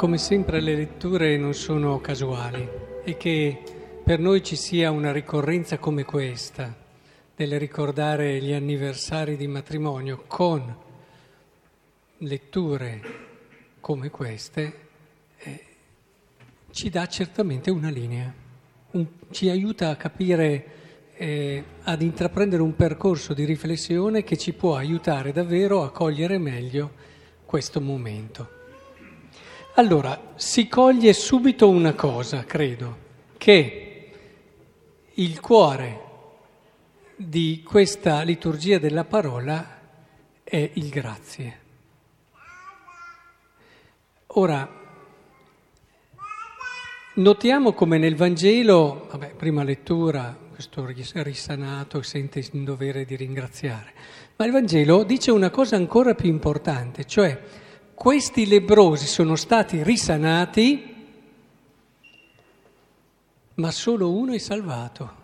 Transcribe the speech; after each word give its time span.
come 0.00 0.16
sempre 0.16 0.62
le 0.62 0.74
letture 0.74 1.36
non 1.36 1.52
sono 1.52 2.00
casuali 2.00 2.66
e 3.04 3.18
che 3.18 3.62
per 4.02 4.18
noi 4.18 4.42
ci 4.42 4.56
sia 4.56 4.90
una 4.90 5.12
ricorrenza 5.12 5.76
come 5.76 6.04
questa, 6.04 6.74
del 7.36 7.58
ricordare 7.58 8.40
gli 8.40 8.54
anniversari 8.54 9.36
di 9.36 9.46
matrimonio 9.46 10.24
con 10.26 10.74
letture 12.16 13.02
come 13.80 14.08
queste, 14.08 14.78
eh, 15.36 15.64
ci 16.70 16.88
dà 16.88 17.06
certamente 17.06 17.70
una 17.70 17.90
linea, 17.90 18.32
un, 18.92 19.06
ci 19.30 19.50
aiuta 19.50 19.90
a 19.90 19.96
capire, 19.96 20.64
eh, 21.12 21.62
ad 21.82 22.00
intraprendere 22.00 22.62
un 22.62 22.74
percorso 22.74 23.34
di 23.34 23.44
riflessione 23.44 24.24
che 24.24 24.38
ci 24.38 24.54
può 24.54 24.76
aiutare 24.76 25.30
davvero 25.32 25.82
a 25.82 25.90
cogliere 25.90 26.38
meglio 26.38 26.90
questo 27.44 27.82
momento. 27.82 28.59
Allora, 29.74 30.32
si 30.34 30.68
coglie 30.68 31.12
subito 31.12 31.68
una 31.68 31.94
cosa, 31.94 32.44
credo, 32.44 32.96
che 33.38 34.10
il 35.14 35.40
cuore 35.40 36.08
di 37.14 37.62
questa 37.64 38.22
liturgia 38.22 38.78
della 38.78 39.04
parola 39.04 39.78
è 40.42 40.70
il 40.74 40.88
grazie. 40.88 41.58
Ora, 44.34 44.68
notiamo 47.14 47.72
come 47.72 47.98
nel 47.98 48.16
Vangelo, 48.16 49.06
vabbè, 49.10 49.34
prima 49.34 49.62
lettura, 49.62 50.36
questo 50.52 50.84
risanato 50.84 52.02
sente 52.02 52.40
il 52.40 52.64
dovere 52.64 53.04
di 53.04 53.16
ringraziare, 53.16 53.92
ma 54.36 54.44
il 54.44 54.52
Vangelo 54.52 55.04
dice 55.04 55.30
una 55.30 55.50
cosa 55.50 55.76
ancora 55.76 56.14
più 56.14 56.28
importante, 56.28 57.06
cioè 57.06 57.40
questi 58.00 58.46
lebrosi 58.46 59.06
sono 59.06 59.36
stati 59.36 59.82
risanati, 59.82 60.94
ma 63.56 63.70
solo 63.70 64.10
uno 64.10 64.32
è 64.32 64.38
salvato. 64.38 65.16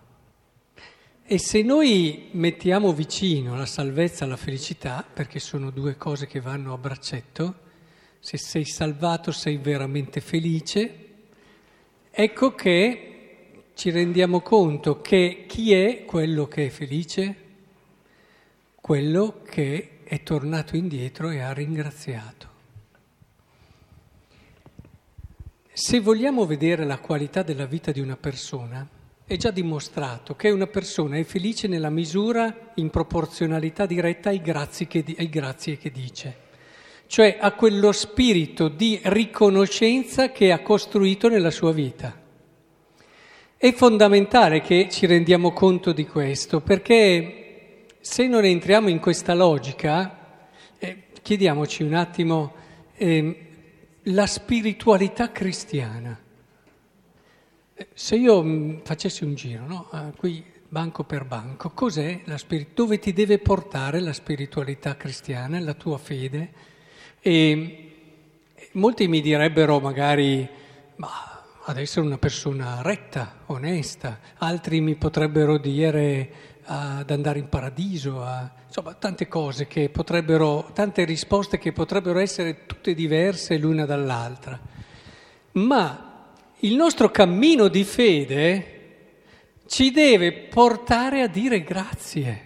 E 1.25 1.39
se 1.39 1.63
noi 1.63 2.29
mettiamo 2.33 2.93
vicino 2.93 3.57
la 3.57 3.65
salvezza 3.65 4.25
alla 4.25 4.37
felicità, 4.37 5.03
perché 5.11 5.39
sono 5.39 5.71
due 5.71 5.97
cose 5.97 6.27
che 6.27 6.43
vanno 6.43 6.75
a 6.75 6.77
braccetto, 6.77 7.55
se 8.19 8.37
sei 8.37 8.67
salvato 8.67 9.33
sei 9.33 9.57
veramente 9.57 10.21
felice, 10.21 11.09
ecco 12.11 12.55
che 12.55 13.63
ci 13.73 13.89
rendiamo 13.89 14.43
conto 14.43 15.01
che 15.01 15.47
chi 15.49 15.73
è 15.73 16.05
quello 16.05 16.47
che 16.47 16.67
è 16.67 16.69
felice? 16.69 17.37
Quello 18.75 19.41
che 19.49 20.01
è 20.05 20.23
tornato 20.23 20.77
indietro 20.77 21.31
e 21.31 21.41
ha 21.41 21.55
ringraziato. 21.55 22.56
Se 25.79 26.01
vogliamo 26.01 26.47
vedere 26.47 26.87
la 26.87 26.97
qualità 26.97 27.43
della 27.43 27.67
vita 27.67 27.93
di 27.93 28.01
una 28.01 28.17
persona, 28.17 28.89
è 29.27 29.37
già 29.37 29.51
dimostrato 29.51 30.35
che 30.35 30.49
una 30.49 30.67
persona 30.67 31.19
è 31.19 31.23
felice 31.23 31.69
nella 31.69 31.91
misura 31.91 32.73
in 32.77 32.89
proporzionalità 32.89 33.85
diretta 33.85 34.31
ai 34.31 34.41
grazie 34.41 34.87
che, 34.87 35.05
ai 35.19 35.29
grazie 35.29 35.77
che 35.77 35.91
dice, 35.91 36.37
cioè 37.09 37.37
a 37.39 37.53
quello 37.53 37.93
spirito 37.93 38.69
di 38.69 38.99
riconoscenza 39.03 40.33
che 40.33 40.51
ha 40.51 40.61
costruito 40.61 41.29
nella 41.29 41.51
sua 41.51 41.73
vita. 41.73 42.19
È 43.59 43.73
fondamentale 43.75 44.63
che 44.63 44.89
ci 44.91 45.05
rendiamo 45.05 45.53
conto 45.53 45.93
di 45.93 46.07
questo, 46.07 46.63
perché 46.63 47.85
se 48.01 48.27
non 48.27 48.47
entriamo 48.47 48.89
in 48.89 48.99
questa 48.99 49.35
logica, 49.35 50.39
eh, 50.79 51.03
chiediamoci 51.21 51.83
un 51.83 51.93
attimo, 51.93 52.55
eh, 52.95 53.46
la 54.09 54.27
spiritualità 54.27 55.33
cristiana. 55.33 56.19
Eh, 57.75 57.89
se 57.93 58.17
io 58.17 58.43
mm, 58.43 58.79
facessi 58.83 59.25
un 59.25 59.35
giro, 59.35 59.67
no? 59.67 60.13
qui 60.17 60.45
banco 60.69 61.05
per 61.05 61.25
banco, 61.25 61.71
cos'è 61.71 62.23
la 62.25 62.39
spiritualità? 62.39 62.83
Dove 62.83 62.99
ti 62.99 63.13
deve 63.13 63.39
portare 63.39 64.01
la 64.01 64.13
spiritualità 64.13 64.97
cristiana, 64.97 65.59
la 65.61 65.75
tua 65.75 65.99
fede? 65.99 66.51
E 67.21 67.93
molti 68.73 69.09
mi 69.09 69.21
direbbero 69.21 69.81
magari, 69.81 70.49
ma 70.97 71.09
ad 71.65 71.79
essere 71.79 72.07
una 72.07 72.19
persona 72.19 72.83
retta, 72.83 73.41
onesta, 73.47 74.21
altri 74.39 74.81
mi 74.81 74.95
potrebbero 74.95 75.59
dire 75.59 76.56
ad 76.67 77.11
andare 77.11 77.39
in 77.39 77.49
paradiso, 77.49 78.23
a, 78.23 78.51
insomma 78.67 78.95
tante 78.95 79.29
cose 79.29 79.67
che 79.67 79.89
potrebbero, 79.89 80.71
tante 80.75 81.05
risposte 81.05 81.59
che 81.59 81.73
potrebbero 81.73 82.19
essere 82.19 82.67
tutte 82.67 82.93
diverse 82.93 83.57
l'una 83.57 83.87
dall'altra. 83.87 84.59
Ma 85.53 86.33
il 86.61 86.75
nostro 86.75 87.11
cammino 87.11 87.69
di 87.69 87.85
fede 87.85 88.73
ci 89.67 89.91
deve 89.91 90.33
portare 90.33 91.23
a 91.23 91.29
dire 91.29 91.63
grazie. 91.63 92.45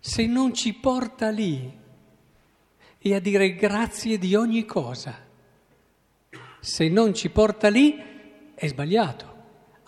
Se 0.00 0.26
non 0.26 0.54
ci 0.54 0.72
porta 0.72 1.28
lì 1.28 1.78
e 2.98 3.14
a 3.14 3.20
dire 3.20 3.54
grazie 3.54 4.18
di 4.18 4.34
ogni 4.34 4.64
cosa, 4.64 5.14
se 6.60 6.88
non 6.88 7.14
ci 7.14 7.28
porta 7.30 7.68
lì 7.68 8.08
è 8.54 8.66
sbagliato 8.66 9.29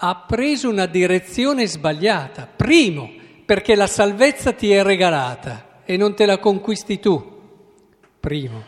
ha 0.04 0.16
preso 0.16 0.68
una 0.68 0.86
direzione 0.86 1.66
sbagliata. 1.66 2.48
Primo, 2.54 3.08
perché 3.44 3.76
la 3.76 3.86
salvezza 3.86 4.52
ti 4.52 4.72
è 4.72 4.82
regalata 4.82 5.80
e 5.84 5.96
non 5.96 6.16
te 6.16 6.26
la 6.26 6.38
conquisti 6.38 6.98
tu. 6.98 7.40
Primo. 8.18 8.64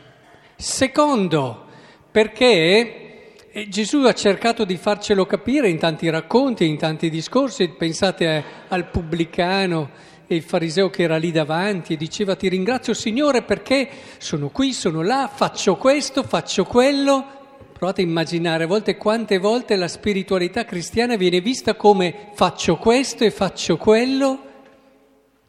Secondo, 0.55 1.67
perché 2.09 3.33
eh, 3.51 3.69
Gesù 3.69 4.05
ha 4.05 4.15
cercato 4.15 4.65
di 4.65 4.77
farcelo 4.77 5.27
capire 5.27 5.69
in 5.69 5.79
tanti 5.79 6.09
racconti, 6.09 6.69
in 6.69 6.79
tanti 6.79 7.11
discorsi. 7.11 7.69
Pensate 7.69 8.45
al 8.69 8.89
pubblicano 8.89 9.91
e 10.29 10.37
il 10.37 10.43
fariseo 10.43 10.89
che 10.89 11.03
era 11.03 11.17
lì 11.17 11.33
davanti 11.33 11.95
e 11.95 11.97
diceva 11.97 12.37
ti 12.37 12.49
ringrazio 12.49 12.95
Signore 12.95 13.43
perché 13.43 13.89
sono 14.19 14.51
qui, 14.51 14.73
sono 14.73 15.03
là, 15.03 15.29
faccio 15.33 15.75
questo, 15.75 16.23
faccio 16.23 16.65
quello 16.65 17.43
Provate 17.75 18.03
a 18.03 18.05
immaginare 18.05 18.65
a 18.65 18.67
volte 18.69 18.97
quante 18.97 19.39
volte 19.39 19.75
la 19.75 19.89
spiritualità 19.89 20.65
cristiana 20.65 21.17
viene 21.17 21.41
vista 21.41 21.75
come 21.75 22.29
faccio 22.35 22.77
questo 22.77 23.25
e 23.25 23.33
faccio 23.33 23.77
quello, 23.77 24.39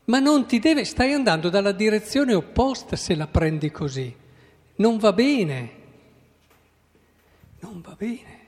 ma 0.05 0.17
non 0.17 0.47
ti 0.47 0.57
deve, 0.57 0.85
stai 0.85 1.13
andando 1.13 1.49
dalla 1.49 1.71
direzione 1.71 2.33
opposta 2.33 2.95
se 2.95 3.13
la 3.13 3.27
prendi 3.27 3.69
così. 3.69 4.13
Non 4.77 4.97
va 4.97 5.13
bene. 5.13 5.69
Non 7.59 7.79
va 7.81 7.95
bene. 7.95 8.39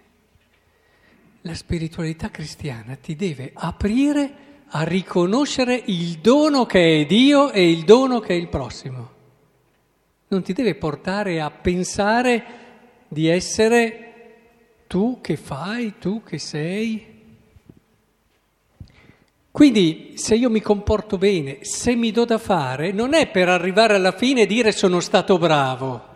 La 1.41 1.53
spiritualità 1.53 2.31
cristiana 2.31 2.95
ti 2.95 3.15
deve 3.15 3.51
aprire 3.53 4.45
a 4.69 4.81
riconoscere 4.83 5.83
il 5.85 6.17
dono 6.17 6.65
che 6.65 7.01
è 7.01 7.05
Dio 7.05 7.51
e 7.51 7.69
il 7.69 7.83
dono 7.83 8.19
che 8.19 8.33
è 8.33 8.37
il 8.37 8.49
prossimo. 8.49 9.11
Non 10.29 10.41
ti 10.41 10.51
deve 10.53 10.73
portare 10.73 11.39
a 11.39 11.51
pensare 11.51 12.65
di 13.07 13.27
essere 13.27 14.03
tu 14.87 15.19
che 15.21 15.35
fai, 15.35 15.95
tu 15.99 16.23
che 16.23 16.37
sei. 16.37 17.15
Quindi 19.51 20.13
se 20.15 20.35
io 20.35 20.49
mi 20.49 20.61
comporto 20.61 21.17
bene, 21.17 21.59
se 21.61 21.95
mi 21.95 22.11
do 22.11 22.25
da 22.25 22.37
fare, 22.37 22.91
non 22.91 23.13
è 23.13 23.27
per 23.27 23.49
arrivare 23.49 23.95
alla 23.95 24.11
fine 24.11 24.41
e 24.41 24.45
dire 24.45 24.71
sono 24.71 24.99
stato 24.99 25.37
bravo. 25.37 26.15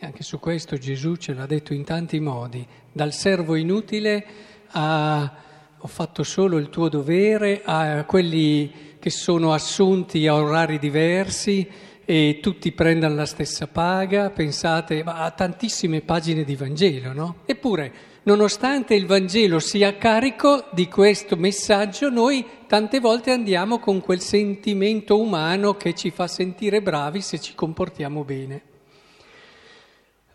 Anche 0.00 0.22
su 0.22 0.40
questo 0.40 0.78
Gesù 0.78 1.16
ce 1.16 1.34
l'ha 1.34 1.46
detto 1.46 1.74
in 1.74 1.84
tanti 1.84 2.18
modi, 2.18 2.66
dal 2.90 3.12
servo 3.12 3.54
inutile 3.54 4.26
a 4.70 5.50
ho 5.84 5.88
fatto 5.88 6.22
solo 6.22 6.58
il 6.58 6.68
tuo 6.68 6.88
dovere, 6.88 7.62
a 7.64 8.04
quelli 8.04 8.70
che 9.00 9.10
sono 9.10 9.52
assunti 9.52 10.28
a 10.28 10.36
orari 10.36 10.78
diversi, 10.78 11.68
e 12.14 12.40
tutti 12.42 12.72
prendano 12.72 13.14
la 13.14 13.24
stessa 13.24 13.66
paga, 13.66 14.28
pensate 14.28 15.02
a 15.02 15.30
tantissime 15.30 16.02
pagine 16.02 16.44
di 16.44 16.56
Vangelo, 16.56 17.14
no? 17.14 17.36
Eppure, 17.46 17.90
nonostante 18.24 18.94
il 18.94 19.06
Vangelo 19.06 19.58
sia 19.58 19.96
carico 19.96 20.68
di 20.72 20.88
questo 20.88 21.38
messaggio, 21.38 22.10
noi 22.10 22.44
tante 22.66 23.00
volte 23.00 23.30
andiamo 23.30 23.78
con 23.78 24.02
quel 24.02 24.20
sentimento 24.20 25.18
umano 25.18 25.74
che 25.78 25.94
ci 25.94 26.10
fa 26.10 26.26
sentire 26.26 26.82
bravi 26.82 27.22
se 27.22 27.40
ci 27.40 27.54
comportiamo 27.54 28.24
bene. 28.24 28.62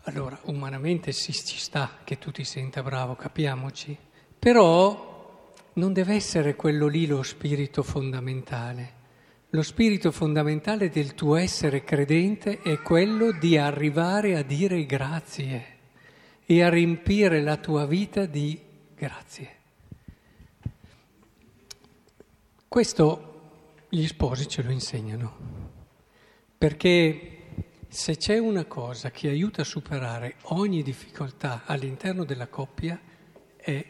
Allora, 0.02 0.36
umanamente 0.46 1.12
sì, 1.12 1.32
ci 1.32 1.58
sta 1.58 1.98
che 2.02 2.18
tu 2.18 2.32
ti 2.32 2.42
senta 2.42 2.82
bravo, 2.82 3.14
capiamoci, 3.14 3.96
però 4.36 5.54
non 5.74 5.92
deve 5.92 6.14
essere 6.14 6.56
quello 6.56 6.88
lì 6.88 7.06
lo 7.06 7.22
spirito 7.22 7.84
fondamentale. 7.84 8.97
Lo 9.52 9.62
spirito 9.62 10.12
fondamentale 10.12 10.90
del 10.90 11.14
tuo 11.14 11.36
essere 11.36 11.82
credente 11.82 12.60
è 12.60 12.82
quello 12.82 13.32
di 13.32 13.56
arrivare 13.56 14.36
a 14.36 14.42
dire 14.42 14.84
grazie 14.84 15.76
e 16.44 16.62
a 16.62 16.68
riempire 16.68 17.40
la 17.40 17.56
tua 17.56 17.86
vita 17.86 18.26
di 18.26 18.60
grazie. 18.94 19.56
Questo 22.68 23.86
gli 23.88 24.06
sposi 24.06 24.46
ce 24.46 24.62
lo 24.62 24.70
insegnano, 24.70 25.36
perché 26.58 27.38
se 27.88 28.18
c'è 28.18 28.36
una 28.36 28.66
cosa 28.66 29.10
che 29.10 29.30
aiuta 29.30 29.62
a 29.62 29.64
superare 29.64 30.34
ogni 30.48 30.82
difficoltà 30.82 31.62
all'interno 31.64 32.24
della 32.24 32.48
coppia 32.48 33.00
è 33.56 33.86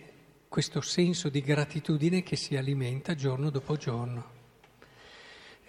questo 0.49 0.81
senso 0.81 1.28
di 1.28 1.40
gratitudine 1.40 2.22
che 2.22 2.37
si 2.37 2.56
alimenta 2.56 3.16
giorno 3.16 3.50
dopo 3.50 3.75
giorno. 3.75 4.38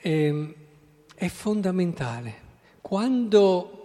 E, 0.01 0.11
ehm, 0.11 0.53
è 1.15 1.27
fondamentale. 1.27 2.47
Quando 2.81 3.79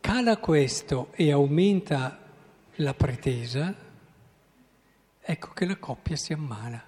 cala 0.00 0.38
questo 0.38 1.08
e 1.12 1.30
aumenta 1.30 2.18
la 2.76 2.94
pretesa, 2.94 3.74
ecco 5.20 5.52
che 5.52 5.66
la 5.66 5.76
coppia 5.76 6.16
si 6.16 6.32
ammala, 6.32 6.82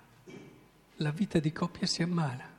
la 0.96 1.10
vita 1.10 1.38
di 1.38 1.52
coppia 1.52 1.86
si 1.86 2.02
ammala. 2.02 2.54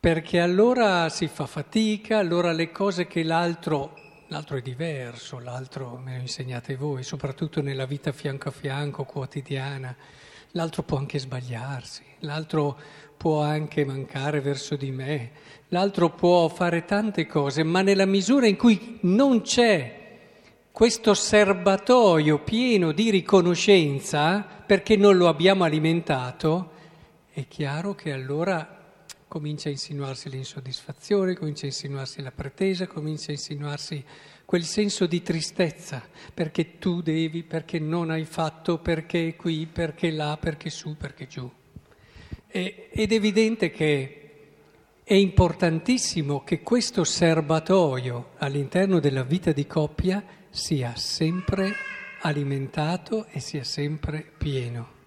Perché 0.00 0.38
allora 0.38 1.08
si 1.08 1.26
fa 1.26 1.46
fatica, 1.46 2.18
allora 2.18 2.52
le 2.52 2.70
cose 2.70 3.08
che 3.08 3.24
l'altro, 3.24 3.94
l'altro 4.28 4.56
è 4.56 4.62
diverso, 4.62 5.40
l'altro 5.40 5.96
me 5.96 6.16
lo 6.16 6.22
insegnate 6.22 6.76
voi, 6.76 7.02
soprattutto 7.02 7.60
nella 7.60 7.84
vita 7.84 8.12
fianco 8.12 8.48
a 8.48 8.52
fianco, 8.52 9.04
quotidiana, 9.04 9.94
l'altro 10.52 10.82
può 10.82 10.98
anche 10.98 11.18
sbagliarsi, 11.18 12.02
l'altro 12.20 12.78
può 13.16 13.42
anche 13.42 13.84
mancare 13.84 14.40
verso 14.40 14.76
di 14.76 14.90
me, 14.90 15.30
l'altro 15.68 16.10
può 16.10 16.48
fare 16.48 16.84
tante 16.84 17.26
cose, 17.26 17.62
ma 17.62 17.82
nella 17.82 18.06
misura 18.06 18.46
in 18.46 18.56
cui 18.56 18.98
non 19.02 19.42
c'è 19.42 19.96
questo 20.70 21.12
serbatoio 21.14 22.38
pieno 22.38 22.92
di 22.92 23.10
riconoscenza, 23.10 24.46
perché 24.64 24.96
non 24.96 25.16
lo 25.16 25.26
abbiamo 25.26 25.64
alimentato, 25.64 26.70
è 27.32 27.46
chiaro 27.48 27.94
che 27.94 28.12
allora 28.12 28.76
comincia 29.26 29.68
a 29.68 29.72
insinuarsi 29.72 30.30
l'insoddisfazione, 30.30 31.34
comincia 31.34 31.64
a 31.64 31.68
insinuarsi 31.68 32.22
la 32.22 32.30
pretesa, 32.30 32.86
comincia 32.86 33.30
a 33.30 33.34
insinuarsi 33.34 34.04
quel 34.48 34.64
senso 34.64 35.04
di 35.04 35.20
tristezza, 35.20 36.02
perché 36.32 36.78
tu 36.78 37.02
devi, 37.02 37.42
perché 37.42 37.78
non 37.78 38.08
hai 38.08 38.24
fatto, 38.24 38.78
perché 38.78 39.36
qui, 39.36 39.66
perché 39.70 40.10
là, 40.10 40.38
perché 40.40 40.70
su, 40.70 40.96
perché 40.96 41.26
giù. 41.26 41.52
E, 42.46 42.88
ed 42.90 43.12
è 43.12 43.14
evidente 43.14 43.70
che 43.70 44.30
è 45.04 45.12
importantissimo 45.12 46.44
che 46.44 46.62
questo 46.62 47.04
serbatoio 47.04 48.30
all'interno 48.38 49.00
della 49.00 49.22
vita 49.22 49.52
di 49.52 49.66
coppia 49.66 50.24
sia 50.48 50.96
sempre 50.96 51.74
alimentato 52.22 53.26
e 53.26 53.40
sia 53.40 53.64
sempre 53.64 54.24
pieno. 54.38 54.97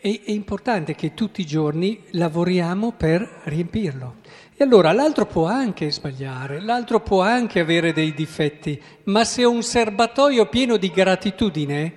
E, 0.00 0.22
è 0.24 0.30
importante 0.30 0.94
che 0.94 1.12
tutti 1.12 1.40
i 1.40 1.46
giorni 1.46 2.04
lavoriamo 2.10 2.92
per 2.92 3.40
riempirlo. 3.44 4.16
E 4.56 4.62
allora 4.62 4.92
l'altro 4.92 5.26
può 5.26 5.46
anche 5.46 5.90
sbagliare, 5.90 6.60
l'altro 6.60 7.00
può 7.00 7.22
anche 7.22 7.58
avere 7.58 7.92
dei 7.92 8.14
difetti, 8.14 8.80
ma 9.04 9.24
se 9.24 9.44
ho 9.44 9.50
un 9.50 9.62
serbatoio 9.62 10.46
pieno 10.46 10.76
di 10.76 10.90
gratitudine, 10.90 11.94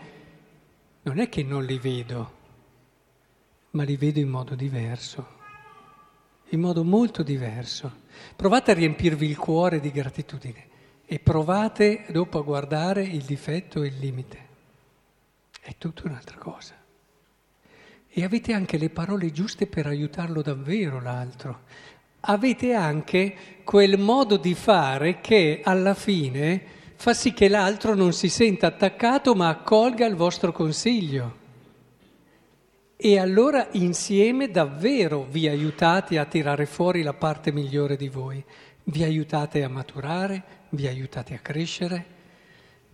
non 1.04 1.20
è 1.20 1.30
che 1.30 1.44
non 1.44 1.64
li 1.64 1.78
vedo, 1.78 2.32
ma 3.72 3.84
li 3.84 3.98
vedo 3.98 4.20
in 4.20 4.30
modo 4.30 4.56
diverso, 4.56 5.28
in 6.50 6.60
modo 6.60 6.84
molto 6.84 7.22
diverso. 7.22 8.00
Provate 8.36 8.72
a 8.72 8.76
riempirvi 8.76 9.28
il 9.28 9.38
cuore 9.38 9.80
di 9.80 9.92
gratitudine 9.92 10.68
e 11.06 11.20
provate 11.20 12.06
dopo 12.10 12.40
a 12.40 12.44
guardare 12.44 13.04
il 13.04 13.24
difetto 13.24 13.84
e 13.84 13.88
il 13.88 13.98
limite. 14.00 14.48
È 15.62 15.76
tutta 15.78 16.04
un'altra 16.06 16.38
cosa 16.38 16.81
e 18.14 18.24
avete 18.24 18.52
anche 18.52 18.78
le 18.78 18.90
parole 18.90 19.32
giuste 19.32 19.68
per 19.68 19.86
aiutarlo 19.88 20.42
davvero 20.42 21.02
l'altro. 21.02 21.62
Avete 22.22 22.74
anche 22.74 23.36
quel 23.64 23.98
modo 23.98 24.36
di 24.38 24.54
fare 24.54 25.22
che 25.22 25.62
alla 25.64 25.94
fine 25.94 26.62
fa 26.96 27.14
sì 27.14 27.34
che 27.34 27.48
l'altro 27.48 27.96
non 27.96 28.12
si 28.12 28.28
senta 28.28 28.68
attaccato 28.68 29.34
ma 29.34 29.48
accolga 29.48 30.06
il 30.06 30.16
vostro 30.16 30.52
consiglio. 30.52 31.40
E 32.98 33.18
allora 33.18 33.70
insieme 33.72 34.52
davvero 34.52 35.26
vi 35.30 35.48
aiutate 35.48 36.20
a 36.20 36.26
tirare 36.26 36.66
fuori 36.66 37.02
la 37.02 37.14
parte 37.14 37.52
migliore 37.52 37.96
di 37.96 38.10
voi, 38.10 38.44
vi 38.84 39.04
aiutate 39.04 39.64
a 39.64 39.70
maturare, 39.70 40.44
vi 40.70 40.86
aiutate 40.86 41.34
a 41.34 41.40
crescere 41.40 42.20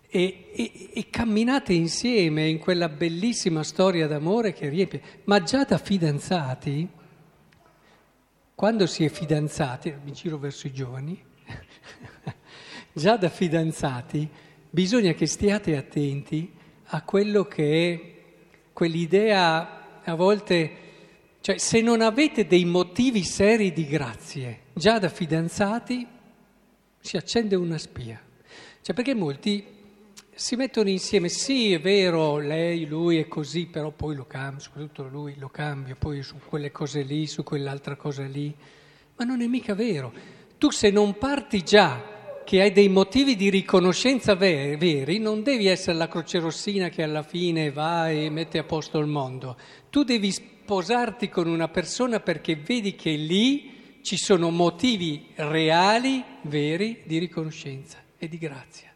e, 0.10 0.52
e, 0.54 0.90
e, 0.94 1.10
camminate 1.10 1.74
insieme 1.74 2.48
in 2.48 2.60
quella 2.60 2.88
bellissima 2.88 3.64
storia 3.64 4.08
d'amore 4.08 4.54
che 4.54 4.70
riempie. 4.70 5.02
Ma 5.26 5.44
già 5.44 5.64
da 5.64 5.78
fidanzati, 5.78 6.88
quando 8.56 8.86
si 8.88 9.04
è 9.04 9.10
fidanzati, 9.10 9.94
mi 10.04 10.14
giro 10.14 10.38
verso 10.38 10.68
i 10.68 10.74
giovani, 10.74 11.22
già 12.94 13.18
da 13.18 13.30
fidanzati 13.30 14.30
bisogna 14.70 15.14
che 15.14 15.26
stiate 15.26 15.76
attenti 15.76 16.54
a 16.86 17.02
quello 17.04 17.44
che 17.44 17.94
è 17.94 18.16
quell'idea 18.72 20.02
a 20.04 20.16
volte, 20.16 20.72
cioè 21.42 21.58
se 21.58 21.82
non 21.82 22.02
avete 22.02 22.48
dei 22.48 22.64
motivi 22.64 23.24
seri 23.24 23.74
di 23.74 23.86
grazie, 23.86 24.62
già 24.74 25.00
da 25.00 25.10
fidanzati 25.10 26.08
si 27.00 27.18
accende 27.18 27.56
una 27.56 27.78
spia. 27.78 28.22
Cioè 28.82 28.96
perché 28.96 29.14
molti 29.14 29.76
si 30.38 30.56
mettono 30.56 30.88
insieme, 30.90 31.30
sì 31.30 31.74
è 31.74 31.80
vero, 31.80 32.38
lei, 32.38 32.86
lui 32.86 33.18
è 33.18 33.28
così, 33.28 33.66
però 33.66 33.90
poi 33.90 34.16
lo 34.16 34.28
cambio, 34.28 34.60
soprattutto 34.60 35.08
lui 35.08 35.36
lo 35.40 35.50
cambio, 35.50 35.96
poi 35.98 36.22
su 36.22 36.36
quelle 36.48 36.72
cose 36.72 37.02
lì, 37.02 37.26
su 37.26 37.42
quell'altra 37.42 37.96
cosa 37.96 38.24
lì, 38.24 38.54
ma 39.16 39.26
non 39.26 39.42
è 39.42 39.48
mica 39.48 39.74
vero. 39.74 40.14
Tu 40.60 40.70
se 40.70 40.92
non 40.92 41.18
parti 41.18 41.64
già 41.64 42.42
che 42.46 42.62
hai 42.62 42.72
dei 42.72 42.88
motivi 42.88 43.36
di 43.36 43.50
riconoscenza 43.50 44.36
veri, 44.36 45.18
non 45.18 45.42
devi 45.42 45.66
essere 45.66 45.98
la 45.98 46.08
croce 46.08 46.38
rossina 46.38 46.90
che 46.90 47.02
alla 47.02 47.24
fine 47.24 47.72
va 47.72 48.12
e 48.12 48.30
mette 48.30 48.60
a 48.60 48.64
posto 48.64 49.00
il 49.00 49.08
mondo. 49.08 49.58
Tu 49.90 50.04
devi 50.04 50.32
sposarti 50.32 51.30
con 51.30 51.48
una 51.48 51.68
persona 51.68 52.20
perché 52.20 52.56
vedi 52.56 52.94
che 52.94 53.10
lì 53.10 54.00
ci 54.04 54.18
sono 54.18 54.52
motivi 54.52 55.30
reali, 55.34 56.24
veri, 56.44 57.02
di 57.06 57.18
riconoscenza 57.18 57.98
e 58.20 58.28
di 58.30 58.38
grazia. 58.38 58.92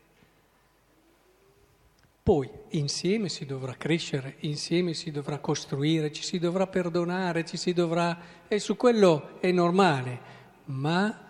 Poi 2.23 2.49
insieme 2.69 3.29
si 3.29 3.45
dovrà 3.45 3.73
crescere, 3.73 4.35
insieme 4.41 4.93
si 4.93 5.09
dovrà 5.09 5.39
costruire, 5.39 6.11
ci 6.11 6.23
si 6.23 6.37
dovrà 6.37 6.67
perdonare, 6.67 7.45
ci 7.45 7.57
si 7.57 7.73
dovrà... 7.73 8.17
e 8.47 8.59
su 8.59 8.75
quello 8.77 9.39
è 9.39 9.51
normale, 9.51 10.19
ma 10.65 11.29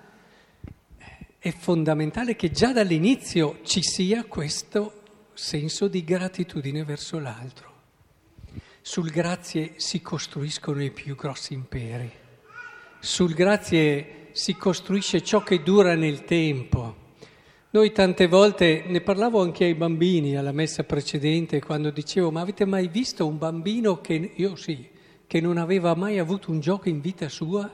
è 1.40 1.52
fondamentale 1.52 2.36
che 2.36 2.52
già 2.52 2.74
dall'inizio 2.74 3.60
ci 3.64 3.82
sia 3.82 4.26
questo 4.26 5.02
senso 5.34 5.88
di 5.88 6.04
gratitudine 6.04 6.84
verso 6.84 7.20
l'altro. 7.20 7.70
Sul 8.82 9.10
grazie 9.10 9.74
si 9.78 10.02
costruiscono 10.02 10.84
i 10.84 10.92
più 10.92 11.16
grossi 11.16 11.54
imperi, 11.54 12.12
sul 13.00 13.34
grazie 13.34 14.28
si 14.34 14.56
costruisce 14.56 15.24
ciò 15.24 15.42
che 15.42 15.64
dura 15.64 15.96
nel 15.96 16.26
tempo. 16.26 17.01
Noi 17.74 17.94
tante 17.94 18.28
volte, 18.28 18.84
ne 18.88 19.00
parlavo 19.00 19.42
anche 19.42 19.64
ai 19.64 19.76
bambini 19.76 20.36
alla 20.36 20.52
messa 20.52 20.84
precedente, 20.84 21.62
quando 21.62 21.90
dicevo, 21.90 22.30
ma 22.30 22.42
avete 22.42 22.66
mai 22.66 22.90
visto 22.90 23.26
un 23.26 23.38
bambino 23.38 24.02
che, 24.02 24.34
io 24.36 24.58
sì, 24.58 24.90
che 25.26 25.40
non 25.40 25.56
aveva 25.56 25.96
mai 25.96 26.20
avuto 26.20 26.52
un 26.52 26.60
gioco 26.60 26.90
in 26.90 27.00
vita 27.00 27.30
sua? 27.30 27.72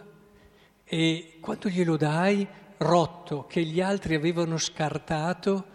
E 0.83 1.37
quando 1.39 1.67
glielo 1.69 1.97
dai, 1.97 2.45
rotto, 2.77 3.47
che 3.49 3.63
gli 3.63 3.81
altri 3.81 4.13
avevano 4.13 4.59
scartato, 4.59 5.65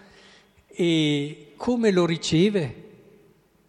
e 0.69 1.55
come 1.57 1.91
lo 1.91 2.07
riceve? 2.07 2.91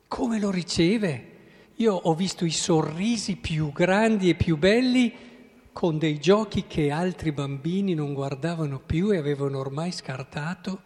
Come 0.08 0.40
lo 0.40 0.52
riceve? 0.52 1.30
Io 1.78 1.96
ho 1.96 2.14
visto 2.14 2.46
i 2.46 2.52
sorrisi 2.52 3.38
più 3.38 3.72
grandi 3.72 4.30
e 4.30 4.36
più 4.36 4.56
belli 4.60 5.12
con 5.74 5.98
dei 5.98 6.20
giochi 6.20 6.66
che 6.68 6.92
altri 6.92 7.32
bambini 7.32 7.96
non 7.96 8.14
guardavano 8.14 8.80
più 8.80 9.12
e 9.12 9.18
avevano 9.18 9.58
ormai 9.58 9.92
scartato 9.92 10.82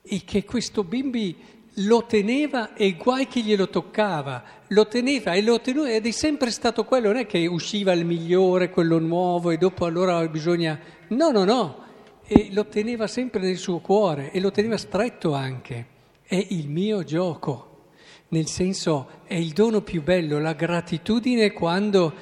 e 0.00 0.22
che 0.24 0.44
questo 0.44 0.84
bimbi 0.84 1.36
lo 1.78 2.06
teneva 2.06 2.74
e 2.74 2.94
guai 2.94 3.26
chi 3.26 3.42
glielo 3.42 3.68
toccava, 3.68 4.44
lo 4.68 4.86
teneva 4.86 5.32
e 5.32 5.42
lo 5.42 5.60
tenuva 5.60 5.90
ed 5.90 6.06
è 6.06 6.10
sempre 6.12 6.50
stato 6.50 6.84
quello, 6.84 7.08
non 7.08 7.16
è 7.16 7.26
che 7.26 7.46
usciva 7.46 7.92
il 7.92 8.04
migliore, 8.04 8.70
quello 8.70 8.98
nuovo 8.98 9.50
e 9.50 9.58
dopo 9.58 9.84
allora 9.84 10.26
bisogna... 10.28 10.78
No, 11.08 11.30
no, 11.30 11.44
no, 11.44 11.84
e 12.24 12.48
lo 12.52 12.66
teneva 12.66 13.06
sempre 13.06 13.40
nel 13.40 13.58
suo 13.58 13.80
cuore 13.80 14.30
e 14.30 14.40
lo 14.40 14.50
teneva 14.50 14.76
stretto 14.76 15.34
anche. 15.34 15.86
È 16.22 16.46
il 16.50 16.68
mio 16.68 17.02
gioco, 17.02 17.88
nel 18.28 18.46
senso 18.46 19.08
è 19.24 19.34
il 19.34 19.52
dono 19.52 19.82
più 19.82 20.02
bello, 20.02 20.38
la 20.38 20.54
gratitudine 20.54 21.52
quando 21.52 22.14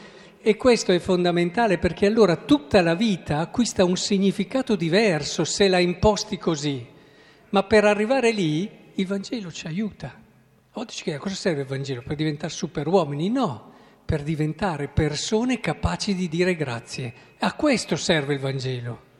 e 0.42 0.56
questo 0.56 0.90
è 0.90 0.98
fondamentale 0.98 1.78
perché 1.78 2.06
allora 2.06 2.36
tutta 2.36 2.82
la 2.82 2.94
vita 2.94 3.38
acquista 3.38 3.84
un 3.84 3.96
significato 3.96 4.74
diverso 4.74 5.44
se 5.44 5.68
la 5.68 5.78
imposti 5.78 6.36
così. 6.36 6.84
Ma 7.50 7.62
per 7.62 7.84
arrivare 7.84 8.32
lì 8.32 8.68
il 8.94 9.06
Vangelo 9.06 9.52
ci 9.52 9.68
aiuta. 9.68 10.20
Oggi 10.72 11.02
che 11.02 11.14
a 11.14 11.18
cosa 11.18 11.36
serve 11.36 11.60
il 11.62 11.68
Vangelo? 11.68 12.02
Per 12.02 12.16
diventare 12.16 12.52
superuomini? 12.52 13.28
No, 13.28 13.72
per 14.04 14.22
diventare 14.22 14.88
persone 14.88 15.60
capaci 15.60 16.14
di 16.14 16.28
dire 16.28 16.56
grazie. 16.56 17.14
A 17.38 17.54
questo 17.54 17.94
serve 17.94 18.34
il 18.34 18.40
Vangelo. 18.40 19.10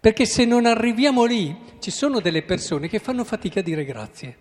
Perché 0.00 0.24
se 0.24 0.44
non 0.44 0.64
arriviamo 0.64 1.24
lì, 1.24 1.54
ci 1.80 1.90
sono 1.90 2.20
delle 2.20 2.42
persone 2.42 2.88
che 2.88 2.98
fanno 2.98 3.24
fatica 3.24 3.60
a 3.60 3.62
dire 3.62 3.84
grazie. 3.84 4.36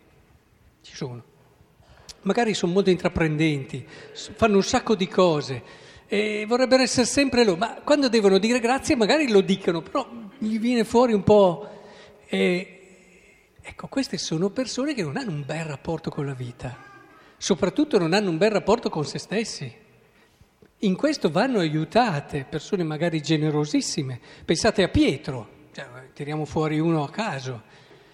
Ci 0.81 0.95
sono. 0.95 1.31
Magari 2.23 2.53
sono 2.53 2.73
molto 2.73 2.89
intraprendenti, 2.89 3.85
fanno 4.13 4.55
un 4.55 4.63
sacco 4.63 4.95
di 4.95 5.07
cose 5.07 5.61
e 6.07 6.45
vorrebbero 6.47 6.83
essere 6.83 7.05
sempre 7.05 7.43
loro, 7.43 7.57
ma 7.57 7.81
quando 7.83 8.07
devono 8.07 8.37
dire 8.37 8.59
grazie 8.59 8.95
magari 8.95 9.29
lo 9.29 9.41
dicono, 9.41 9.81
però 9.81 10.07
gli 10.37 10.59
viene 10.59 10.83
fuori 10.83 11.13
un 11.13 11.23
po'... 11.23 11.69
E, 12.27 12.79
ecco, 13.61 13.87
queste 13.87 14.17
sono 14.17 14.49
persone 14.49 14.93
che 14.93 15.03
non 15.03 15.17
hanno 15.17 15.31
un 15.31 15.43
bel 15.45 15.65
rapporto 15.65 16.09
con 16.09 16.25
la 16.25 16.33
vita, 16.33 16.77
soprattutto 17.37 17.97
non 17.97 18.13
hanno 18.13 18.29
un 18.29 18.37
bel 18.37 18.51
rapporto 18.51 18.89
con 18.89 19.05
se 19.05 19.19
stessi. 19.19 19.81
In 20.79 20.95
questo 20.95 21.29
vanno 21.29 21.59
aiutate 21.59 22.45
persone 22.49 22.83
magari 22.83 23.21
generosissime. 23.21 24.19
Pensate 24.45 24.83
a 24.83 24.87
Pietro, 24.87 25.47
cioè, 25.73 25.85
tiriamo 26.13 26.45
fuori 26.45 26.79
uno 26.79 27.03
a 27.03 27.09
caso. 27.09 27.63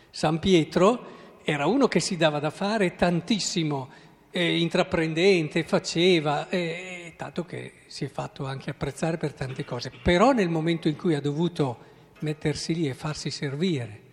San 0.09 0.39
Pietro 0.39 1.17
era 1.49 1.65
uno 1.65 1.87
che 1.87 1.99
si 1.99 2.15
dava 2.15 2.39
da 2.39 2.51
fare 2.51 2.95
tantissimo, 2.95 3.89
eh, 4.29 4.59
intraprendente, 4.59 5.63
faceva, 5.63 6.47
eh, 6.49 7.13
tanto 7.17 7.43
che 7.43 7.73
si 7.87 8.05
è 8.05 8.07
fatto 8.07 8.45
anche 8.45 8.69
apprezzare 8.69 9.17
per 9.17 9.33
tante 9.33 9.65
cose. 9.65 9.91
Però 10.03 10.31
nel 10.31 10.49
momento 10.49 10.87
in 10.87 10.95
cui 10.95 11.15
ha 11.15 11.21
dovuto 11.21 11.87
mettersi 12.19 12.75
lì 12.75 12.87
e 12.87 12.93
farsi 12.93 13.31
servire 13.31 14.07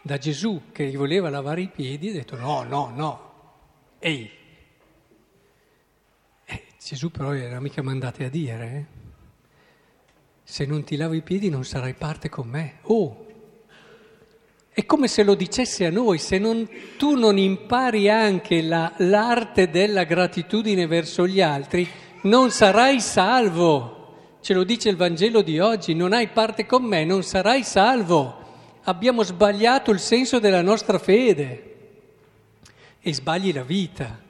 da 0.00 0.16
Gesù 0.16 0.70
che 0.72 0.86
gli 0.86 0.96
voleva 0.96 1.28
lavare 1.28 1.60
i 1.60 1.68
piedi, 1.68 2.08
ha 2.08 2.12
detto 2.12 2.36
no, 2.36 2.62
no, 2.62 2.90
no, 2.94 3.32
ehi, 3.98 4.30
Gesù 6.82 7.10
però 7.10 7.34
era 7.34 7.60
mica 7.60 7.82
mandate 7.82 8.24
a 8.24 8.28
dire, 8.28 8.72
eh? 8.72 8.84
se 10.44 10.64
non 10.64 10.84
ti 10.84 10.96
lavo 10.96 11.14
i 11.14 11.22
piedi 11.22 11.50
non 11.50 11.64
sarai 11.64 11.94
parte 11.94 12.28
con 12.28 12.46
me. 12.48 12.78
Oh, 12.82 13.25
è 14.76 14.84
come 14.84 15.08
se 15.08 15.22
lo 15.22 15.34
dicesse 15.34 15.86
a 15.86 15.90
noi, 15.90 16.18
se 16.18 16.36
non, 16.36 16.68
tu 16.98 17.14
non 17.14 17.38
impari 17.38 18.10
anche 18.10 18.60
la, 18.60 18.92
l'arte 18.98 19.70
della 19.70 20.04
gratitudine 20.04 20.86
verso 20.86 21.26
gli 21.26 21.40
altri, 21.40 21.88
non 22.24 22.50
sarai 22.50 23.00
salvo. 23.00 24.36
Ce 24.42 24.52
lo 24.52 24.64
dice 24.64 24.90
il 24.90 24.96
Vangelo 24.96 25.40
di 25.40 25.58
oggi, 25.60 25.94
non 25.94 26.12
hai 26.12 26.28
parte 26.28 26.66
con 26.66 26.84
me, 26.84 27.06
non 27.06 27.22
sarai 27.22 27.64
salvo. 27.64 28.36
Abbiamo 28.82 29.22
sbagliato 29.22 29.92
il 29.92 29.98
senso 29.98 30.40
della 30.40 30.60
nostra 30.60 30.98
fede 30.98 31.76
e 33.00 33.14
sbagli 33.14 33.54
la 33.54 33.62
vita 33.62 34.20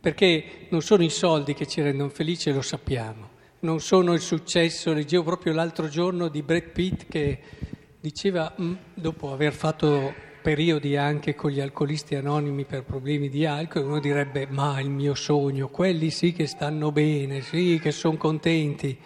perché 0.00 0.66
non 0.70 0.82
sono 0.82 1.04
i 1.04 1.10
soldi 1.10 1.54
che 1.54 1.68
ci 1.68 1.80
rendono 1.80 2.10
felici, 2.10 2.50
lo 2.50 2.62
sappiamo, 2.62 3.28
non 3.60 3.78
sono 3.78 4.12
il 4.12 4.20
successo, 4.22 4.92
leggevo 4.92 5.22
proprio 5.22 5.52
l'altro 5.52 5.86
giorno 5.86 6.26
di 6.26 6.42
Brad 6.42 6.70
Pitt 6.70 7.04
che 7.08 7.38
diceva, 8.02 8.52
mm, 8.60 8.74
dopo 8.94 9.32
aver 9.32 9.52
fatto 9.52 10.12
periodi 10.42 10.96
anche 10.96 11.36
con 11.36 11.52
gli 11.52 11.60
alcolisti 11.60 12.16
anonimi 12.16 12.64
per 12.64 12.82
problemi 12.82 13.28
di 13.28 13.46
alcol, 13.46 13.84
uno 13.84 14.00
direbbe, 14.00 14.48
ma 14.48 14.80
il 14.80 14.90
mio 14.90 15.14
sogno, 15.14 15.68
quelli 15.68 16.10
sì 16.10 16.32
che 16.32 16.48
stanno 16.48 16.90
bene, 16.90 17.42
sì 17.42 17.78
che 17.80 17.92
sono 17.92 18.16
contenti. 18.16 18.98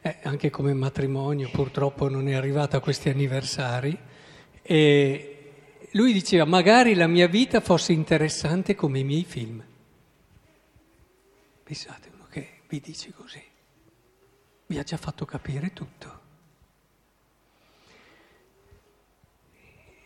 Eh, 0.00 0.16
anche 0.22 0.48
come 0.48 0.72
matrimonio 0.72 1.50
purtroppo 1.50 2.08
non 2.08 2.26
è 2.26 2.32
arrivato 2.32 2.74
a 2.74 2.80
questi 2.80 3.10
anniversari. 3.10 3.98
E 4.62 5.52
lui 5.92 6.14
diceva, 6.14 6.46
magari 6.46 6.94
la 6.94 7.06
mia 7.06 7.28
vita 7.28 7.60
fosse 7.60 7.92
interessante 7.92 8.74
come 8.74 9.00
i 9.00 9.04
miei 9.04 9.24
film. 9.24 9.62
Pensate, 11.62 12.08
uno 12.14 12.26
che 12.30 12.62
vi 12.66 12.80
dice 12.80 13.12
così, 13.12 13.42
vi 14.68 14.78
ha 14.78 14.82
già 14.84 14.96
fatto 14.96 15.26
capire 15.26 15.74
tutto. 15.74 16.19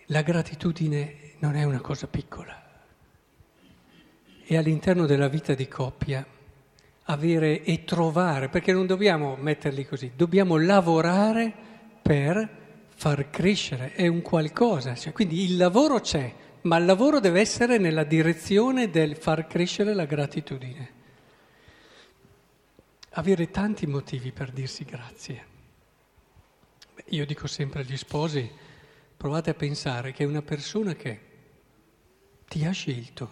La 0.06 0.22
gratitudine 0.22 1.32
non 1.38 1.56
è 1.56 1.64
una 1.64 1.80
cosa 1.80 2.06
piccola 2.06 2.62
e 4.46 4.56
all'interno 4.56 5.06
della 5.06 5.28
vita 5.28 5.54
di 5.54 5.66
coppia 5.68 6.26
avere 7.04 7.62
e 7.62 7.84
trovare, 7.84 8.48
perché 8.48 8.72
non 8.72 8.86
dobbiamo 8.86 9.36
metterli 9.36 9.86
così, 9.86 10.12
dobbiamo 10.14 10.56
lavorare 10.58 11.52
per 12.02 12.62
far 12.94 13.30
crescere, 13.30 13.94
è 13.94 14.06
un 14.06 14.22
qualcosa, 14.22 14.94
cioè, 14.94 15.12
quindi 15.12 15.44
il 15.44 15.56
lavoro 15.56 16.00
c'è, 16.00 16.32
ma 16.62 16.76
il 16.76 16.84
lavoro 16.84 17.20
deve 17.20 17.40
essere 17.40 17.78
nella 17.78 18.04
direzione 18.04 18.90
del 18.90 19.16
far 19.16 19.46
crescere 19.46 19.94
la 19.94 20.04
gratitudine 20.04 21.02
avere 23.14 23.50
tanti 23.50 23.86
motivi 23.86 24.32
per 24.32 24.50
dirsi 24.50 24.84
grazie. 24.84 25.52
Io 27.06 27.26
dico 27.26 27.46
sempre 27.46 27.82
agli 27.82 27.96
sposi, 27.96 28.50
provate 29.24 29.48
a 29.48 29.54
pensare 29.54 30.12
che 30.12 30.24
una 30.24 30.42
persona 30.42 30.92
che 30.92 31.18
ti 32.46 32.62
ha 32.66 32.72
scelto, 32.72 33.30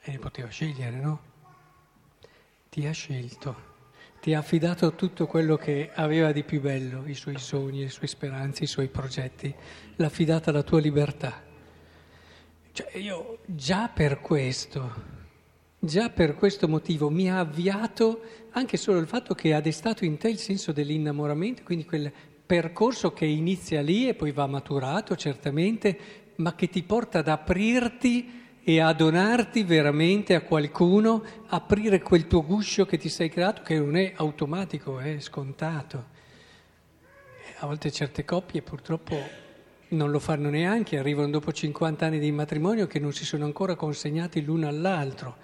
e 0.00 0.18
poteva 0.18 0.48
scegliere, 0.48 0.96
no? 0.96 1.20
Ti 2.70 2.86
ha 2.86 2.90
scelto, 2.92 3.56
ti 4.18 4.32
ha 4.32 4.38
affidato 4.38 4.94
tutto 4.94 5.26
quello 5.26 5.58
che 5.58 5.90
aveva 5.92 6.32
di 6.32 6.42
più 6.42 6.62
bello, 6.62 7.02
i 7.04 7.12
suoi 7.12 7.38
sogni, 7.38 7.82
le 7.82 7.90
sue 7.90 8.06
speranze, 8.06 8.64
i 8.64 8.66
suoi 8.66 8.88
progetti, 8.88 9.54
l'ha 9.96 10.06
affidata 10.06 10.48
alla 10.48 10.62
tua 10.62 10.80
libertà. 10.80 11.42
Cioè 12.72 12.96
io 12.96 13.40
già 13.44 13.88
per 13.88 14.22
questo 14.22 15.18
Già 15.82 16.10
per 16.10 16.34
questo 16.34 16.68
motivo 16.68 17.08
mi 17.08 17.30
ha 17.30 17.38
avviato 17.38 18.20
anche 18.50 18.76
solo 18.76 18.98
il 18.98 19.06
fatto 19.06 19.34
che 19.34 19.54
ha 19.54 19.62
destato 19.62 20.04
in 20.04 20.18
te 20.18 20.28
il 20.28 20.38
senso 20.38 20.72
dell'innamoramento, 20.72 21.62
quindi 21.62 21.86
quel 21.86 22.12
percorso 22.50 23.12
che 23.12 23.26
inizia 23.26 23.80
lì 23.80 24.08
e 24.08 24.14
poi 24.14 24.32
va 24.32 24.48
maturato 24.48 25.14
certamente, 25.14 25.98
ma 26.36 26.56
che 26.56 26.68
ti 26.68 26.82
porta 26.82 27.20
ad 27.20 27.28
aprirti 27.28 28.58
e 28.64 28.80
a 28.80 28.92
donarti 28.92 29.62
veramente 29.62 30.34
a 30.34 30.40
qualcuno, 30.40 31.22
aprire 31.46 32.02
quel 32.02 32.26
tuo 32.26 32.44
guscio 32.44 32.86
che 32.86 32.98
ti 32.98 33.08
sei 33.08 33.28
creato, 33.28 33.62
che 33.62 33.78
non 33.78 33.96
è 33.96 34.14
automatico, 34.16 34.98
è 34.98 35.20
scontato. 35.20 36.06
A 37.60 37.66
volte 37.66 37.92
certe 37.92 38.24
coppie 38.24 38.62
purtroppo 38.62 39.16
non 39.90 40.10
lo 40.10 40.18
fanno 40.18 40.50
neanche, 40.50 40.98
arrivano 40.98 41.30
dopo 41.30 41.52
50 41.52 42.04
anni 42.04 42.18
di 42.18 42.32
matrimonio 42.32 42.88
che 42.88 42.98
non 42.98 43.12
si 43.12 43.24
sono 43.24 43.44
ancora 43.44 43.76
consegnati 43.76 44.42
l'uno 44.42 44.66
all'altro 44.66 45.36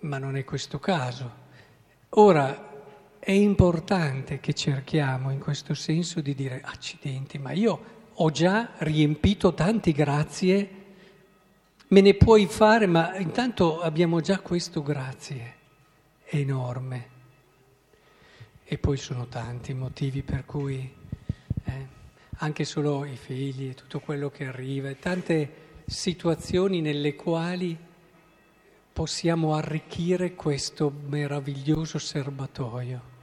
ma 0.00 0.18
non 0.18 0.36
è 0.36 0.44
questo 0.44 0.78
caso. 0.78 1.46
Ora, 2.10 2.77
è 3.28 3.32
importante 3.32 4.40
che 4.40 4.54
cerchiamo 4.54 5.30
in 5.30 5.38
questo 5.38 5.74
senso 5.74 6.22
di 6.22 6.34
dire 6.34 6.62
accidenti, 6.64 7.36
ma 7.36 7.52
io 7.52 8.06
ho 8.14 8.30
già 8.30 8.70
riempito 8.78 9.52
tanti 9.52 9.92
grazie, 9.92 10.70
me 11.88 12.00
ne 12.00 12.14
puoi 12.14 12.46
fare, 12.46 12.86
ma 12.86 13.14
intanto 13.18 13.82
abbiamo 13.82 14.22
già 14.22 14.40
questo 14.40 14.82
grazie 14.82 15.56
enorme. 16.24 17.08
E 18.64 18.78
poi 18.78 18.96
sono 18.96 19.26
tanti 19.26 19.72
i 19.72 19.74
motivi 19.74 20.22
per 20.22 20.46
cui 20.46 20.90
eh, 21.64 21.86
anche 22.38 22.64
solo 22.64 23.04
i 23.04 23.16
figli 23.16 23.68
e 23.68 23.74
tutto 23.74 24.00
quello 24.00 24.30
che 24.30 24.46
arriva, 24.46 24.90
tante 24.94 25.82
situazioni 25.84 26.80
nelle 26.80 27.14
quali 27.14 27.76
possiamo 28.90 29.54
arricchire 29.54 30.34
questo 30.34 30.90
meraviglioso 31.08 31.98
serbatoio. 31.98 33.16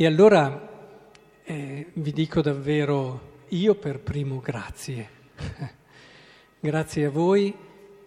E 0.00 0.06
allora 0.06 0.96
eh, 1.44 1.90
vi 1.92 2.12
dico 2.12 2.40
davvero, 2.40 3.42
io 3.48 3.74
per 3.74 4.00
primo 4.00 4.40
grazie. 4.40 5.10
grazie 6.58 7.04
a 7.04 7.10
voi 7.10 7.54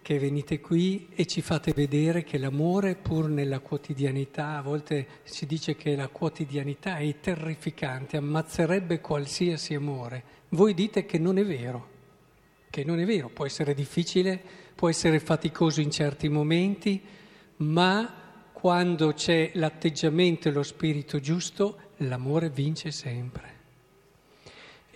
che 0.02 0.18
venite 0.18 0.58
qui 0.58 1.10
e 1.14 1.24
ci 1.26 1.40
fate 1.40 1.72
vedere 1.72 2.24
che 2.24 2.36
l'amore, 2.38 2.96
pur 2.96 3.28
nella 3.28 3.60
quotidianità, 3.60 4.56
a 4.56 4.62
volte 4.62 5.06
si 5.22 5.46
dice 5.46 5.76
che 5.76 5.94
la 5.94 6.08
quotidianità 6.08 6.96
è 6.96 7.20
terrificante, 7.20 8.16
ammazzerebbe 8.16 9.00
qualsiasi 9.00 9.74
amore. 9.74 10.24
Voi 10.48 10.74
dite 10.74 11.06
che 11.06 11.18
non 11.18 11.38
è 11.38 11.44
vero, 11.44 11.88
che 12.70 12.82
non 12.82 12.98
è 12.98 13.04
vero, 13.04 13.28
può 13.28 13.46
essere 13.46 13.72
difficile 13.72 14.42
può 14.74 14.88
essere 14.88 15.20
faticoso 15.20 15.80
in 15.80 15.92
certi 15.92 16.28
momenti, 16.28 17.00
ma 17.58 18.23
quando 18.54 19.12
c'è 19.12 19.50
l'atteggiamento 19.54 20.48
e 20.48 20.52
lo 20.52 20.62
spirito 20.62 21.20
giusto, 21.20 21.78
l'amore 21.98 22.48
vince 22.48 22.92
sempre. 22.92 23.52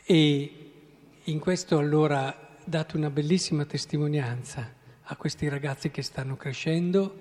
E 0.04 0.70
in 1.24 1.38
questo 1.38 1.76
allora 1.76 2.56
date 2.64 2.96
una 2.96 3.10
bellissima 3.10 3.66
testimonianza 3.66 4.72
a 5.02 5.16
questi 5.16 5.48
ragazzi 5.48 5.90
che 5.90 6.00
stanno 6.00 6.36
crescendo, 6.36 7.18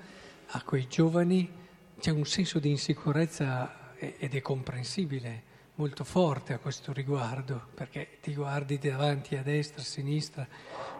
a 0.52 0.62
quei 0.62 0.88
giovani, 0.88 1.52
c'è 2.00 2.12
un 2.12 2.26
senso 2.26 2.60
di 2.60 2.70
insicurezza 2.70 3.96
ed 3.98 4.34
è 4.34 4.42
comprensibile, 4.42 5.44
molto 5.76 6.04
forte 6.04 6.54
a 6.54 6.60
questo 6.60 6.94
riguardo, 6.94 7.62
perché 7.74 8.20
ti 8.22 8.34
guardi 8.34 8.78
davanti 8.78 9.36
a 9.36 9.42
destra, 9.42 9.82
a 9.82 9.86
sinistra, 9.86 10.48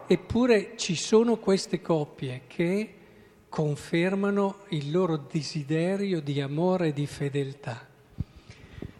eppure 0.06 0.76
ci 0.76 0.94
sono 0.94 1.36
queste 1.36 1.80
coppie 1.80 2.42
che 2.46 2.94
confermano 3.48 4.64
il 4.68 4.90
loro 4.90 5.16
desiderio 5.16 6.20
di 6.20 6.40
amore 6.40 6.88
e 6.88 6.92
di 6.92 7.06
fedeltà. 7.06 7.86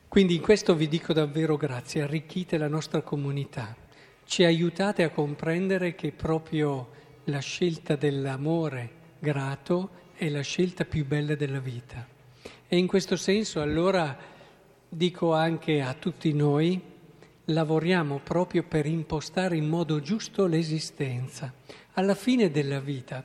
Quindi 0.08 0.36
in 0.36 0.40
questo 0.40 0.74
vi 0.74 0.88
dico 0.88 1.12
davvero 1.12 1.56
grazie, 1.56 2.02
arricchite 2.02 2.56
la 2.56 2.68
nostra 2.68 3.02
comunità, 3.02 3.76
ci 4.24 4.44
aiutate 4.44 5.02
a 5.02 5.10
comprendere 5.10 5.94
che 5.94 6.12
proprio 6.12 6.88
la 7.24 7.40
scelta 7.40 7.94
dell'amore 7.94 8.90
grato 9.18 9.90
è 10.14 10.28
la 10.28 10.40
scelta 10.40 10.84
più 10.84 11.06
bella 11.06 11.34
della 11.34 11.60
vita. 11.60 12.06
E 12.66 12.76
in 12.76 12.86
questo 12.86 13.16
senso 13.16 13.60
allora 13.60 14.16
dico 14.88 15.34
anche 15.34 15.82
a 15.82 15.94
tutti 15.94 16.32
noi, 16.32 16.80
lavoriamo 17.44 18.20
proprio 18.22 18.62
per 18.62 18.86
impostare 18.86 19.56
in 19.56 19.68
modo 19.68 20.00
giusto 20.00 20.46
l'esistenza. 20.46 21.52
Alla 21.94 22.14
fine 22.14 22.50
della 22.50 22.80
vita 22.80 23.24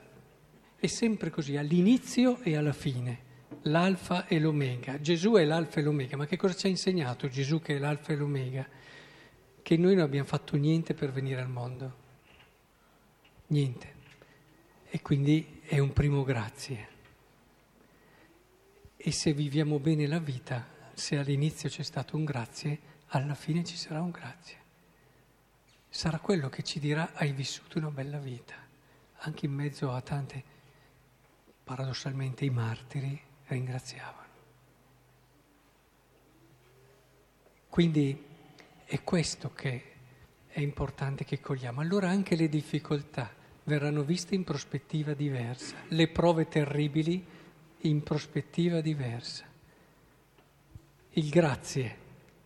è 0.84 0.88
sempre 0.88 1.30
così, 1.30 1.56
all'inizio 1.56 2.42
e 2.42 2.58
alla 2.58 2.74
fine, 2.74 3.18
l'alfa 3.62 4.28
e 4.28 4.38
l'omega. 4.38 5.00
Gesù 5.00 5.36
è 5.36 5.46
l'alfa 5.46 5.80
e 5.80 5.82
l'omega, 5.82 6.18
ma 6.18 6.26
che 6.26 6.36
cosa 6.36 6.56
ci 6.56 6.66
ha 6.66 6.70
insegnato 6.70 7.30
Gesù 7.30 7.62
che 7.62 7.78
è 7.78 7.80
l'alfa 7.80 8.12
e 8.12 8.18
l'omega? 8.18 8.68
Che 9.62 9.78
noi 9.78 9.96
non 9.96 10.04
abbiamo 10.04 10.28
fatto 10.28 10.58
niente 10.58 10.94
per 10.94 11.14
venire 11.14 11.40
al 11.40 11.48
mondo. 11.48 11.96
Niente. 13.48 13.94
E 14.90 15.02
quindi 15.02 15.62
è 15.64 15.80
un 15.80 15.94
primo 15.94 16.22
grazie. 16.24 16.88
E 18.98 19.12
se 19.14 19.32
viviamo 19.32 19.80
bene 19.80 20.06
la 20.06 20.20
vita, 20.20 20.68
se 20.94 21.18
all'inizio 21.18 21.70
c'è 21.70 21.84
stato 21.84 22.18
un 22.18 22.26
grazie, 22.26 22.78
alla 23.08 23.36
fine 23.36 23.64
ci 23.64 23.78
sarà 23.78 24.02
un 24.02 24.12
grazie. 24.12 24.58
Sarà 25.88 26.20
quello 26.20 26.50
che 26.50 26.62
ci 26.62 26.82
dirà 26.82 27.14
hai 27.14 27.32
vissuto 27.32 27.78
una 27.78 27.90
bella 27.90 28.18
vita, 28.18 28.56
anche 29.20 29.46
in 29.46 29.54
mezzo 29.54 29.90
a 29.90 30.02
tante, 30.02 30.52
paradossalmente 31.64 32.46
i 32.46 32.50
martiri 32.50 33.20
ringraziavano. 33.48 34.22
Quindi 37.70 38.24
è 38.86 39.02
questo 39.04 39.52
che 39.54 39.92
è 40.48 40.60
importante 40.60 41.24
che 41.24 41.40
cogliamo. 41.40 41.82
Allora 41.82 42.10
anche 42.10 42.36
le 42.36 42.48
difficoltà 42.48 43.34
verranno 43.64 44.04
viste 44.04 44.36
in 44.36 44.44
prospettiva 44.44 45.14
diversa, 45.14 45.78
le 45.88 46.08
prove 46.10 46.48
terribili 46.48 47.26
in 47.82 48.04
prospettiva 48.04 48.82
diversa. 48.82 49.46
Il 51.12 51.30
grazie 51.30 51.98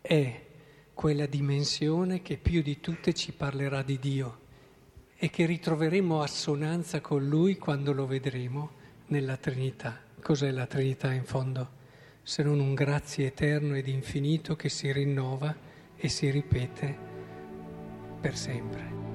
è 0.01 0.45
quella 0.93 1.25
dimensione 1.25 2.21
che 2.21 2.37
più 2.37 2.61
di 2.61 2.79
tutte 2.79 3.13
ci 3.13 3.33
parlerà 3.33 3.81
di 3.81 3.99
Dio 3.99 4.39
e 5.15 5.29
che 5.29 5.45
ritroveremo 5.45 6.21
assonanza 6.21 7.01
con 7.01 7.27
Lui 7.27 7.57
quando 7.57 7.91
lo 7.91 8.05
vedremo 8.05 8.76
nella 9.07 9.37
Trinità. 9.37 9.99
Cos'è 10.21 10.51
la 10.51 10.65
Trinità 10.65 11.11
in 11.13 11.23
fondo? 11.23 11.75
Se 12.23 12.43
non 12.43 12.59
un 12.59 12.73
grazie 12.73 13.27
eterno 13.27 13.75
ed 13.75 13.87
infinito 13.87 14.55
che 14.55 14.69
si 14.69 14.91
rinnova 14.91 15.55
e 15.95 16.09
si 16.09 16.29
ripete 16.29 16.97
per 18.19 18.35
sempre. 18.35 19.06